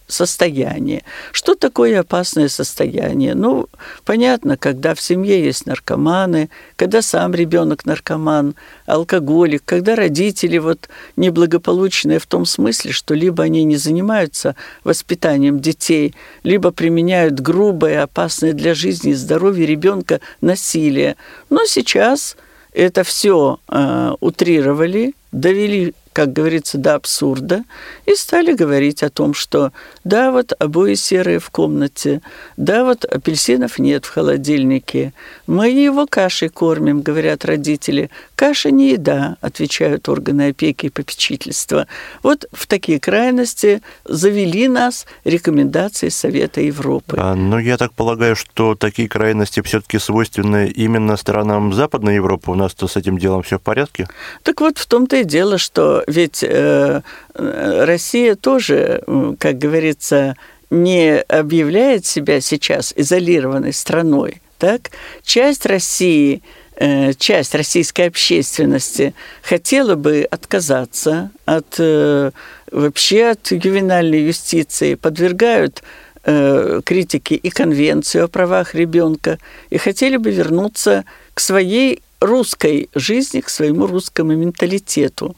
[0.09, 1.05] состояние.
[1.33, 3.35] Что такое опасное состояние?
[3.35, 3.69] Ну,
[4.05, 8.55] понятно, когда в семье есть наркоманы, когда сам ребенок наркоман,
[8.87, 16.15] алкоголик, когда родители вот неблагополучные в том смысле, что либо они не занимаются воспитанием детей,
[16.43, 21.17] либо применяют грубое, опасное для жизни и здоровья ребенка насилие.
[21.51, 22.37] Но сейчас
[22.73, 27.65] это все э, утрировали, довели как говорится, до абсурда,
[28.07, 29.73] и стали говорить о том, что
[30.05, 32.23] да, вот обои серые в комнате,
[32.57, 35.13] да, вот апельсинов нет в холодильнике,
[35.47, 38.11] мы его кашей кормим, говорят родители.
[38.35, 41.87] Каша не еда, отвечают органы опеки и попечительства.
[42.23, 47.17] Вот в такие крайности завели нас рекомендации Совета Европы.
[47.19, 52.51] А, ну, я так полагаю, что такие крайности все-таки свойственны именно странам Западной Европы.
[52.51, 54.09] У нас-то с этим делом все в порядке?
[54.43, 57.03] Так вот, в том-то и дело, что ведь э,
[57.35, 59.03] Россия тоже,
[59.39, 60.37] как говорится,
[60.71, 64.43] не объявляет себя сейчас изолированной страной.
[64.59, 64.91] Так?
[65.23, 66.43] Часть России,
[66.77, 72.33] э, часть российской общественности хотела бы отказаться от э,
[72.71, 75.83] вообще от ювенальной юстиции, подвергают
[76.25, 79.39] э, критике и конвенцию о правах ребенка
[79.71, 85.37] и хотели бы вернуться к своей русской жизни, к своему русскому менталитету.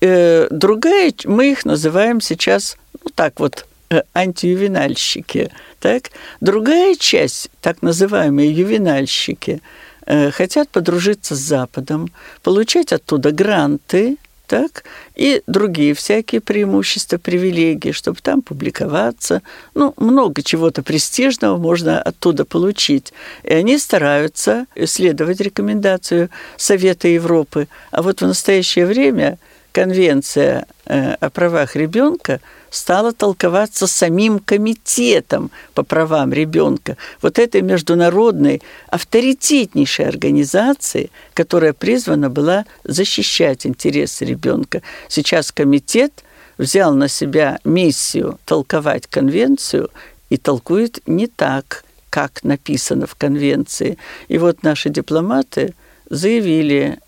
[0.00, 5.50] Э, другая, мы их называем сейчас, ну так вот, э, антиювенальщики.
[5.80, 6.10] Так?
[6.40, 9.60] Другая часть, так называемые ювенальщики,
[10.06, 12.08] э, хотят подружиться с Западом,
[12.42, 14.84] получать оттуда гранты, так,
[15.14, 19.42] и другие всякие преимущества, привилегии, чтобы там публиковаться.
[19.74, 23.12] Ну, много чего-то престижного можно оттуда получить.
[23.44, 27.68] И они стараются следовать рекомендацию Совета Европы.
[27.90, 29.38] А вот в настоящее время
[29.72, 38.62] Конвенция э, о правах ребенка стала толковаться самим комитетом по правам ребенка, вот этой международной
[38.88, 44.82] авторитетнейшей организации, которая призвана была защищать интересы ребенка.
[45.08, 46.24] Сейчас комитет
[46.58, 49.90] взял на себя миссию толковать конвенцию
[50.30, 53.98] и толкует не так, как написано в конвенции.
[54.28, 55.74] И вот наши дипломаты
[56.10, 56.98] заявили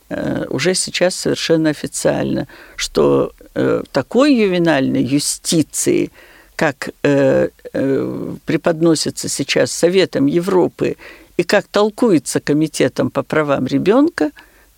[0.48, 6.10] уже сейчас совершенно официально, что э, такой ювенальной юстиции,
[6.56, 7.48] как э,
[8.44, 10.96] преподносится сейчас Советом Европы
[11.36, 14.30] и как толкуется Комитетом по правам ребенка,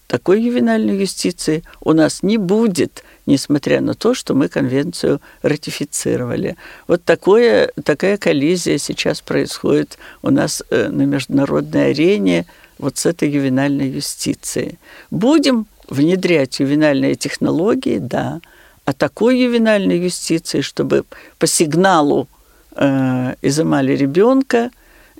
[0.07, 6.57] такой ювенальной юстиции у нас не будет, несмотря на то, что мы конвенцию ратифицировали.
[6.87, 12.45] Вот такое, такая коллизия сейчас происходит у нас на международной арене–
[12.83, 14.79] вот с этой ювенальной юстицией.
[15.11, 18.41] Будем внедрять ювенальные технологии, да,
[18.85, 21.05] а такой ювенальной юстиции, чтобы
[21.39, 22.29] по сигналу
[22.77, 24.71] э, изымали ребенка,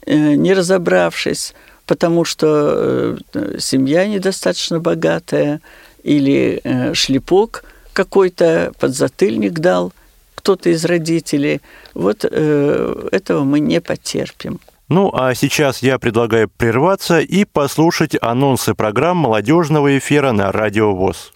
[0.07, 1.55] не разобравшись,
[1.87, 3.17] потому что
[3.59, 5.61] семья недостаточно богатая,
[6.03, 6.61] или
[6.95, 9.93] шлепок какой-то подзатыльник дал
[10.35, 11.61] кто-то из родителей.
[11.95, 14.59] Вот этого мы не потерпим.
[14.89, 21.33] Ну, а сейчас я предлагаю прерваться и послушать анонсы программ молодежного эфира на Радио ВОЗ.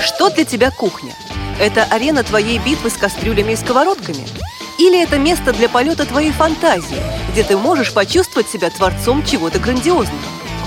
[0.00, 1.12] Что для тебя кухня?
[1.60, 4.24] Это арена твоей битвы с кастрюлями и сковородками?
[4.78, 7.02] Или это место для полета твоей фантазии,
[7.32, 10.18] где ты можешь почувствовать себя творцом чего-то грандиозного?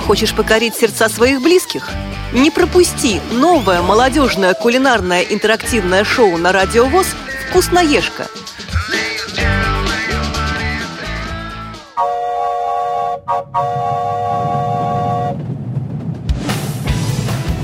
[0.06, 1.90] Хочешь покорить сердца своих близких?
[2.34, 7.08] Не пропусти новое молодежное кулинарное интерактивное шоу на Радио ВОЗ
[7.50, 8.28] «Вкусноежка»–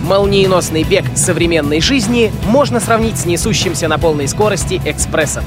[0.08, 5.44] Молниеносный бег современной жизни можно сравнить с несущимся на полной скорости экспрессом.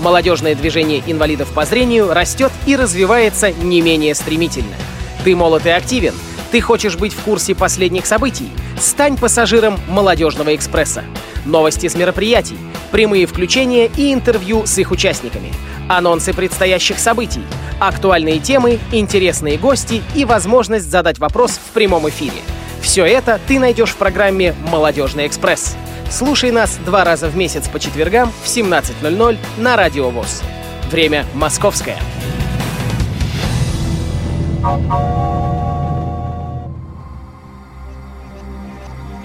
[0.00, 4.74] Молодежное движение инвалидов по зрению растет и развивается не менее стремительно.
[5.22, 6.14] Ты молод и активен,
[6.50, 8.48] ты хочешь быть в курсе последних событий?
[8.80, 11.04] Стань пассажиром «Молодежного экспресса».
[11.44, 12.58] Новости с мероприятий,
[12.90, 15.52] прямые включения и интервью с их участниками,
[15.96, 17.42] анонсы предстоящих событий,
[17.78, 22.38] актуальные темы, интересные гости и возможность задать вопрос в прямом эфире–
[22.80, 25.76] все это ты найдешь в программе «Молодежный экспресс».
[26.10, 30.42] Слушай нас два раза в месяц по четвергам в 17.00 на Радио ВОЗ.
[30.90, 31.98] Время московское.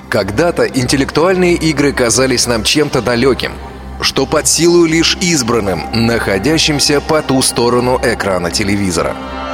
[0.09, 3.53] Когда-то интеллектуальные игры казались нам чем-то далеким,
[4.05, 9.15] что под силу лишь избранным, находящимся по ту сторону экрана телевизора–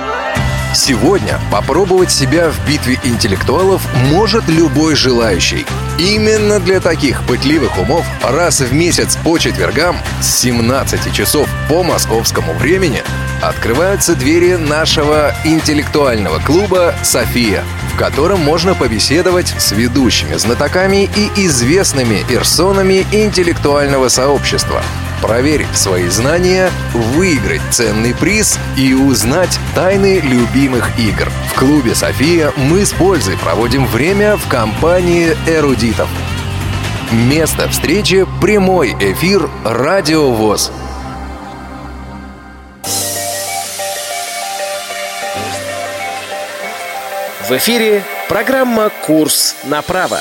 [0.74, 5.66] Сегодня попробовать себя в битве интеллектуалов может любой желающий.
[6.00, 12.54] Именно для таких пытливых умов раз в месяц по четвергам с 17 часов по московскому
[12.54, 13.04] времени
[13.42, 22.24] открываются двери нашего интеллектуального клуба «София», в котором можно побеседовать с ведущими знатоками и известными
[22.30, 24.82] персонами интеллектуального сообщества–
[25.22, 31.30] проверить свои знания, выиграть ценный приз и узнать тайны любимых игр.
[31.54, 36.10] В клубе «София» мы с пользой проводим время в компании эрудитов.
[37.12, 40.72] Место встречи– прямой эфир «Радио ВОЗ».
[47.48, 50.20] В эфире программа «Курс на право».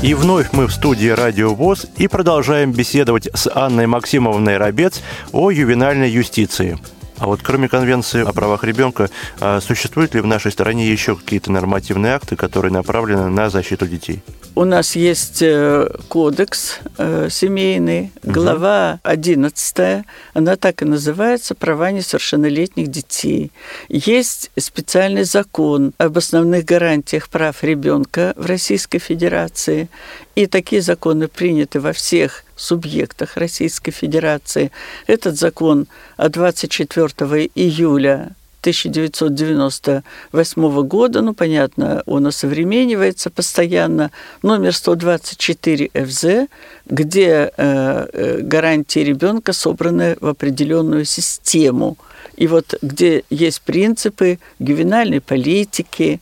[0.00, 5.50] И вновь мы в студии Радио ВОЗ и продолжаем беседовать с Анной Максимовной Рабец о
[5.50, 6.78] ювенальной юстиции.
[7.18, 9.10] А вот кроме Конвенции о правах ребенка,
[9.40, 14.22] а существуют ли в нашей стране еще какие-то нормативные акты, которые направлены на защиту детей?
[14.54, 20.04] У нас есть э, кодекс э, семейный, глава 11,
[20.34, 23.52] она так и называется «Права несовершеннолетних детей».
[23.88, 29.88] Есть специальный закон об основных гарантиях прав ребенка в Российской Федерации.
[30.34, 34.72] И такие законы приняты во всех субъектах Российской Федерации.
[35.06, 35.86] Этот закон
[36.16, 37.06] от 24
[37.54, 38.30] июля
[38.60, 44.10] 1998 года, ну, понятно, он осовременивается постоянно,
[44.42, 46.24] номер 124 ФЗ,
[46.86, 51.96] где э, э, гарантии ребенка собраны в определенную систему–
[52.38, 56.20] и вот где есть принципы ювенальной политики.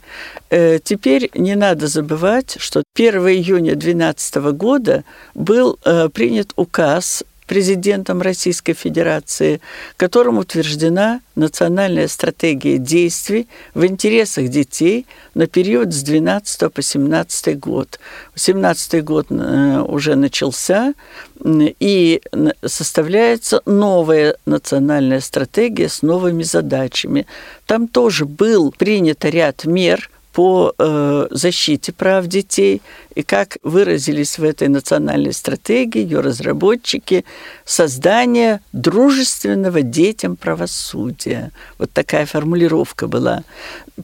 [0.48, 5.04] Э, теперь не надо забывать, что 1 июня 2012 года
[5.34, 9.60] был э, принят указ президентом Российской Федерации,
[9.96, 17.98] которым утверждена национальная стратегия действий в интересах детей на период с 12 по 17 год.
[18.34, 20.94] 17 год э, уже начался,
[21.44, 22.22] и
[22.64, 27.26] составляется новая национальная стратегия с новыми задачами.
[27.66, 32.82] Там тоже был принят ряд мер– по э, защите прав детей.
[33.14, 37.24] И как выразились в этой национальной стратегии ее разработчики,
[37.64, 41.52] создание дружественного детям правосудия.
[41.78, 43.44] Вот такая формулировка была.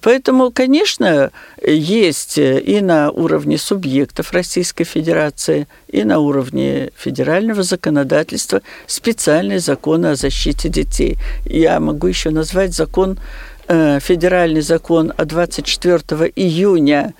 [0.00, 9.58] Поэтому, конечно, есть и на уровне субъектов Российской Федерации, и на уровне федерального законодательства специальные
[9.58, 11.18] законы о защите детей.
[11.44, 17.14] Я могу еще назвать закон Э, федеральный закон от 24 июня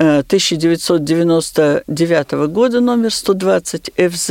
[0.00, 4.30] 1999 э, года номер 120 ФЗ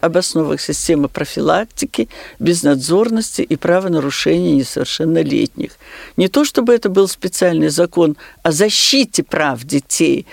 [0.00, 5.72] об основах системы профилактики, безнадзорности и правонарушений несовершеннолетних.
[6.16, 10.24] Не то чтобы это был специальный закон о защите прав детей,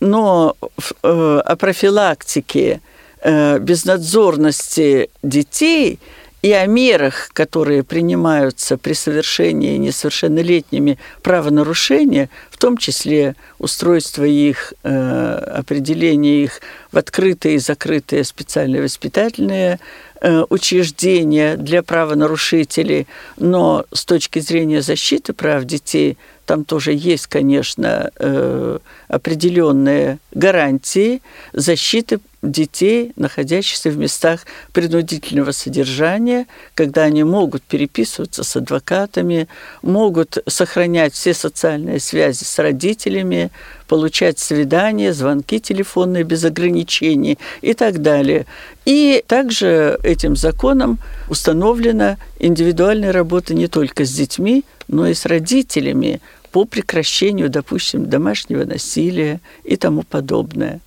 [0.00, 0.56] но
[1.02, 2.80] э, о профилактике
[3.24, 6.00] безнадзорности детей–
[6.42, 15.34] и о мерах, которые принимаются при совершении несовершеннолетними правонарушения, в том числе устройство их, э,
[15.56, 19.78] определение их в открытые и закрытые специальные воспитательные
[20.20, 28.10] э, учреждения для правонарушителей, но с точки зрения защиты прав детей там тоже есть, конечно,
[28.18, 31.22] э, определенные гарантии
[31.52, 39.48] защиты детей, находящихся в местах принудительного содержания, когда они могут переписываться с адвокатами,
[39.82, 43.50] могут сохранять все социальные связи с родителями,
[43.86, 48.46] получать свидания, звонки телефонные без ограничений и так далее.
[48.84, 56.20] И также этим законом установлена индивидуальная работа не только с детьми, но и с родителями
[56.52, 60.80] по прекращению, допустим, домашнего насилия и тому подобное.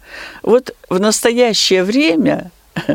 [0.44, 2.52] Вот в настоящее время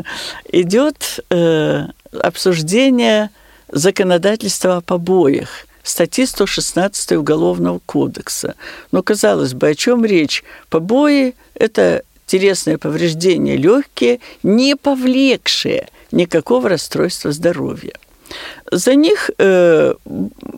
[0.51, 1.85] идет э,
[2.19, 3.29] обсуждение
[3.67, 8.55] законодательства о побоях статьи 116 Уголовного кодекса.
[8.91, 10.43] Но, казалось бы, о чем речь?
[10.69, 17.93] Побои– это телесное повреждение легкие, не повлекшие никакого расстройства здоровья.
[18.71, 19.93] За них э,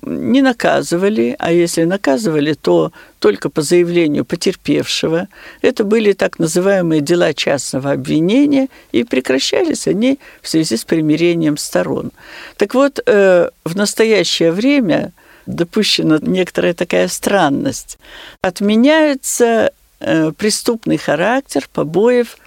[0.01, 5.28] не наказывали, а если наказывали, то только по заявлению потерпевшего.
[5.61, 12.11] Это были так называемые дела частного обвинения, и прекращались они в связи с примирением сторон.
[12.57, 15.11] Так вот, э, в настоящее время
[15.45, 17.97] допущена некоторая такая странность.
[18.41, 22.38] Отменяется э, преступный характер побоев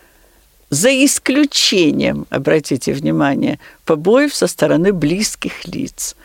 [0.71, 6.17] за исключением, обратите внимание, побоев со стороны близких лиц.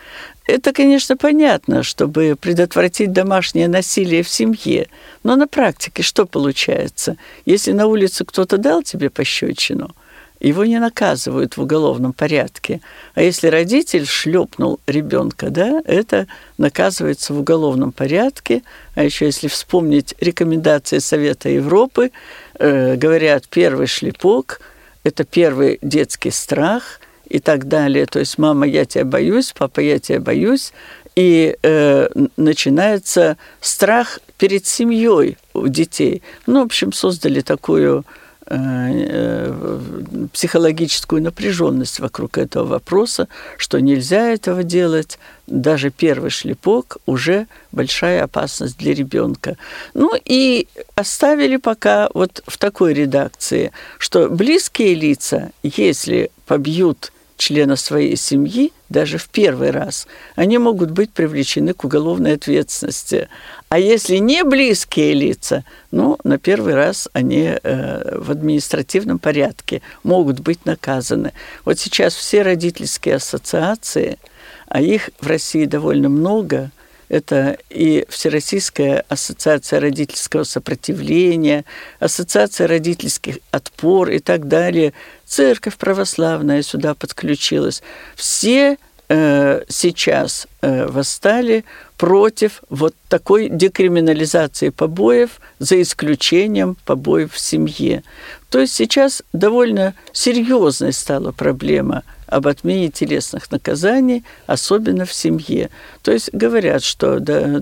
[0.48, 4.88] Это, конечно, понятно, чтобы предотвратить домашнее насилие в семье.
[5.24, 7.18] Но на практике что получается?
[7.46, 9.96] Если на улице кто-то дал тебе пощечину,
[10.42, 12.82] его не наказывают в уголовном порядке.
[13.14, 16.26] А если родитель шлепнул ребенка, да, это
[16.58, 18.64] наказывается в уголовном порядке.
[18.96, 22.10] А еще если вспомнить рекомендации Совета Европы,
[22.62, 24.62] э, говорят, первый шлепок–
[25.03, 28.05] это первый детский страх и так далее.
[28.05, 30.74] То есть мама, я тебя боюсь, папа, я тебя боюсь.
[31.16, 32.07] И э,
[32.38, 36.22] начинается страх перед семьей у детей.
[36.47, 38.05] Ну, в общем, создали такую
[40.34, 43.28] психологическую напряженность вокруг этого вопроса,
[43.58, 45.20] что нельзя этого делать.
[45.47, 49.58] Даже первый шлепок уже большая опасность для ребенка.
[49.93, 57.12] Ну и оставили пока вот в такой редакции, что близкие лица, если побьют
[57.42, 63.30] члена своей семьи, даже в первый раз, они могут быть привлечены к уголовной ответственности.
[63.68, 70.39] А если не близкие лица, ну, на первый раз они э, в административном порядке могут
[70.39, 71.34] быть наказаны.
[71.66, 74.20] Вот сейчас все родительские ассоциации,
[74.68, 76.70] а их в России довольно много–
[77.12, 81.66] это и Всероссийская ассоциация родительского сопротивления,
[81.99, 84.93] Ассоциация родительских отпор и так далее.
[85.26, 87.84] Церковь православная сюда подключилась.
[88.16, 88.78] Все
[89.09, 91.66] э, сейчас э, восстали
[91.97, 98.03] против вот такой декриминализации побоев, за исключением побоев в семье.
[98.49, 105.70] То есть сейчас довольно серьезной стала проблема об отмене телесных наказаний, особенно в семье.
[106.02, 107.62] То есть говорят, что да,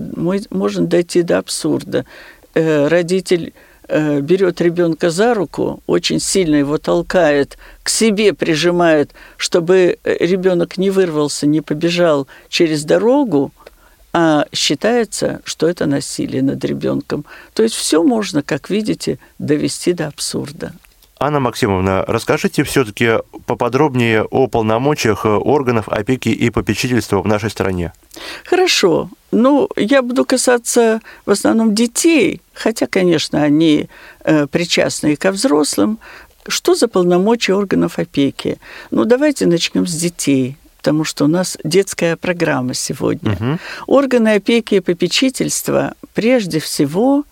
[0.50, 2.06] можно дойти до абсурда.
[2.54, 3.52] Э, родитель
[3.88, 10.78] э, берет ребенка за руку, очень сильно его толкает, к себе прижимает, чтобы э, ребенок
[10.78, 13.52] не вырвался, не побежал через дорогу,
[14.12, 17.24] а считается, что это насилие над ребенком.
[17.54, 20.72] То есть все можно, как видите, довести до абсурда.
[21.22, 27.92] Анна Максимовна, расскажите все-таки поподробнее о полномочиях органов опеки и попечительства в нашей стране.
[28.46, 29.10] Хорошо.
[29.30, 33.90] Ну, я буду касаться в основном детей, хотя, конечно, они
[34.24, 35.98] э, причастны и ко взрослым.
[36.48, 38.58] Что за полномочия органов опеки?
[38.90, 43.32] Ну, давайте начнем с детей потому что у нас детская программа сегодня.
[43.32, 43.58] Угу.
[43.86, 47.24] Органы опеки и попечительства прежде всего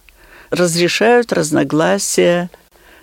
[0.50, 2.50] разрешают разногласия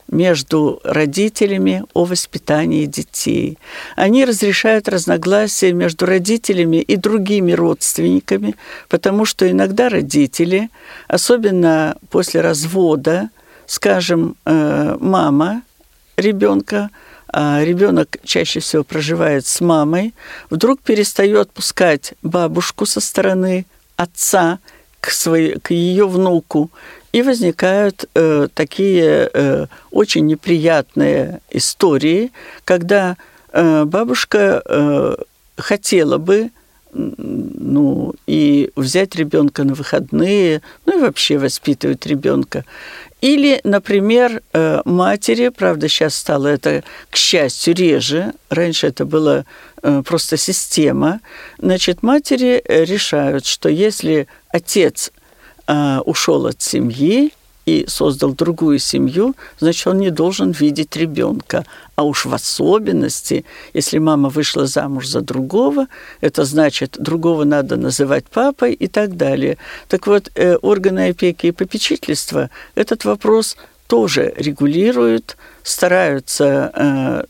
[0.09, 3.57] между родителями о воспитании детей.
[3.95, 8.55] Они разрешают разногласия между родителями и другими родственниками,
[8.87, 10.69] потому что иногда родители,
[11.07, 13.29] особенно после развода,
[13.65, 15.63] скажем, э, мама
[16.17, 16.89] ребенка,
[17.27, 20.13] а ребенок чаще всего проживает с мамой,
[20.49, 23.65] вдруг перестает пускать бабушку со стороны
[23.97, 24.59] отца
[25.01, 26.71] к, своей, к ее внуку
[27.15, 32.33] и возникают э, такие э, очень неприятные истории,
[32.65, 33.15] когда
[33.53, 35.15] э, бабушка э,
[35.55, 36.49] хотела бы
[36.91, 42.65] ну, и взять ребенка на выходные, ну и вообще воспитывать ребенка.
[43.21, 49.45] Или, например, э, матери, правда, сейчас стало это, к счастью, реже, раньше это было
[49.81, 51.21] э, просто система,
[51.59, 55.13] значит, матери решают, что если отец
[55.67, 57.31] э, ушел от семьи,
[57.65, 61.65] и создал другую семью, значит, он не должен видеть ребенка.
[61.95, 65.87] А уж в особенности, если мама вышла замуж за другого,
[66.21, 69.57] это значит, другого надо называть папой и так далее.
[69.87, 73.57] Так вот, э, органы опеки и попечительства этот вопрос
[73.87, 77.23] тоже регулируют, стараются э,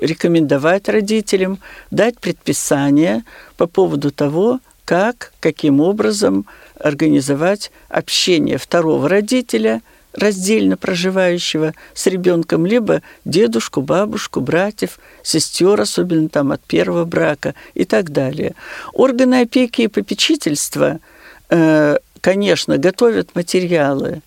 [0.00, 1.58] рекомендовать родителям,
[1.90, 3.24] дать предписания
[3.56, 6.46] по поводу того, как, каким образом
[6.84, 9.80] организовать общение второго родителя,
[10.12, 17.86] раздельно проживающего с ребенком, либо дедушку, бабушку, братьев, сестер, особенно там от первого брака и
[17.86, 18.54] так далее.
[18.92, 21.00] Органы опеки и попечительства,
[21.48, 24.20] э, конечно, готовят материалы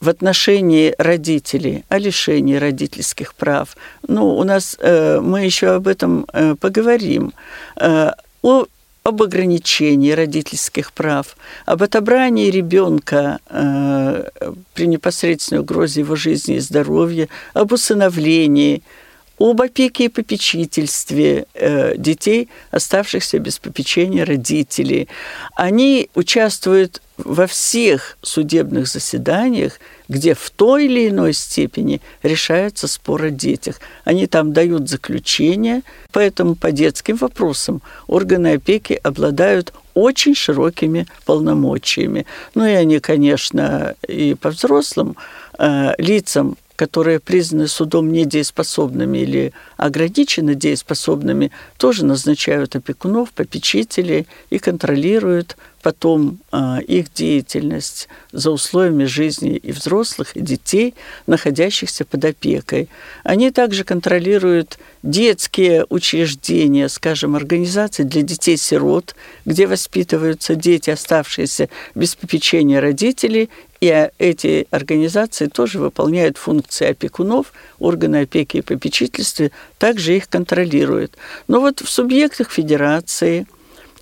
[0.00, 3.76] в отношении родителей, о лишении родительских прав.
[4.08, 7.34] Ну, у нас, э, мы еще об этом э, поговорим,
[7.76, 8.66] о
[9.02, 11.36] об ограничении родительских прав,
[11.66, 14.24] об отобрании ребенка э,
[14.74, 18.82] при непосредственной угрозе его жизни и здоровья, об усыновлении,
[19.42, 25.08] об опеке и попечительстве э, детей, оставшихся без попечения родителей.
[25.56, 33.30] Они участвуют во всех судебных заседаниях, где в той или иной степени решаются споры о
[33.30, 33.80] детях.
[34.04, 35.82] Они там дают заключение,
[36.12, 42.26] поэтому по детским вопросам органы опеки обладают очень широкими полномочиями.
[42.54, 45.16] Ну и они, конечно, и по взрослым
[45.58, 55.56] э, лицам которые признаны судом недееспособными или ограниченно дееспособными, тоже назначают опекунов, попечителей и контролируют
[55.82, 60.94] потом э, их деятельность за условиями жизни и взрослых, и детей,
[61.26, 62.88] находящихся под опекой.
[63.24, 72.80] Они также контролируют детские учреждения, скажем, организации для детей-сирот, где воспитываются дети, оставшиеся без попечения
[72.80, 73.50] родителей,
[73.82, 81.16] и эти организации тоже выполняют функции опекунов, органы опеки и попечительства также их контролируют.
[81.48, 83.44] Но вот в субъектах федерации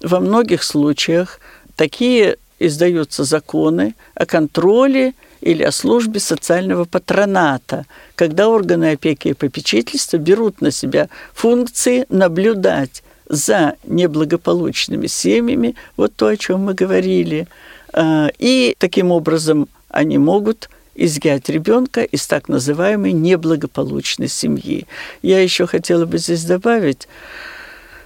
[0.03, 1.41] во многих случаях
[1.77, 10.19] такие издаются законы о контроле или о службе социального патроната, когда органы опеки и попечительства
[10.19, 17.49] берут на себя функции наблюдать за неблагополучными семьями, вот то, о чем мы говорили.
[17.93, 24.87] А, и таким образом они могут изъять ребенка из так называемой неблагополучной семьи.
[25.23, 27.09] Я еще хотела бы здесь добавить,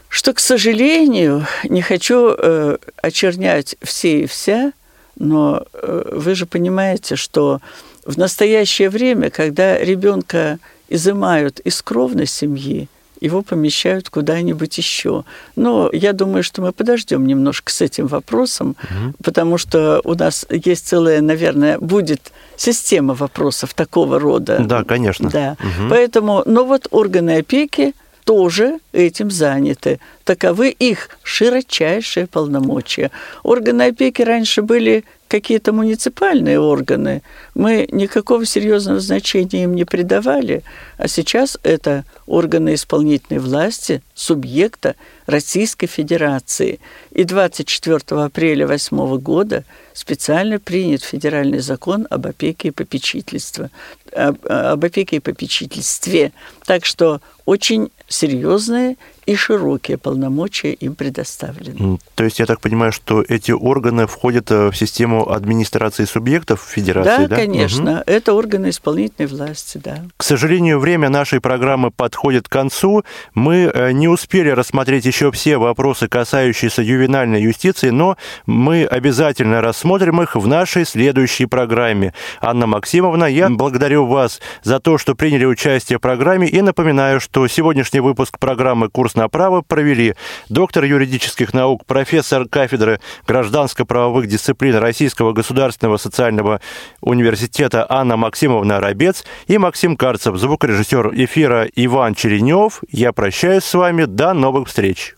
[0.08, 4.72] что, к сожалению, не хочу э, очернять все и вся,
[5.16, 7.60] но э, вы же понимаете, что
[8.04, 10.58] в настоящее время, когда ребенка
[10.88, 12.88] изымают из кровной семьи,
[13.24, 15.24] его помещают куда-нибудь еще.
[15.56, 19.14] Но я думаю, что мы подождем немножко с этим вопросом, угу.
[19.24, 24.58] потому что у нас есть целая, наверное, будет система вопросов такого рода.
[24.60, 25.30] Да, конечно.
[25.30, 25.56] Да.
[25.60, 25.88] Угу.
[25.88, 27.94] Поэтому, но вот органы опеки
[28.24, 30.00] тоже этим заняты.
[30.24, 33.10] Таковы их широчайшие полномочия.
[33.42, 37.22] Органы опеки раньше были какие-то муниципальные органы.
[37.54, 40.62] Мы никакого серьезного значения им не придавали,
[40.96, 44.94] а сейчас это органы исполнительной власти, субъекта
[45.26, 46.80] Российской Федерации.
[47.10, 53.70] И 24 апреля 2008 года специально принят федеральный закон об опеке и попечительстве.
[54.14, 56.32] Об, об опеке и попечительстве.
[56.66, 61.98] Так что очень серьезные и широкие полномочия им предоставлены.
[62.14, 67.26] То есть я так понимаю, что эти органы входят э, в систему администрации субъектов Федерации,
[67.26, 67.28] да?
[67.28, 67.92] Да, конечно.
[67.92, 68.02] Угу.
[68.06, 70.04] Это органы исполнительной власти, да.
[70.16, 73.04] К сожалению, время нашей программы подходит к концу.
[73.34, 78.16] Мы э, не успели рассмотреть еще все вопросы, касающиеся ювенальной юстиции, но
[78.46, 82.14] мы обязательно рассмотрим их в нашей следующей программе.
[82.40, 87.46] Анна Максимовна, я благодарю вас за то, что приняли участие в программе и напоминаю, что
[87.48, 90.14] сегодняшний выпуск программы «Курс на право» провели
[90.48, 96.60] доктор юридических наук, профессор кафедры гражданско-правовых дисциплин Российского государственного социального
[97.00, 102.82] университета Анна Максимовна Рабец и Максим Карцев, звукорежиссер эфира Иван Черенев.
[102.90, 104.04] Я прощаюсь с вами.
[104.04, 105.14] До новых встреч.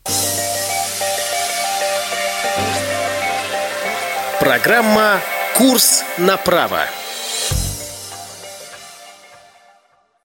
[4.41, 5.21] Программа
[5.57, 6.81] «Курс на право».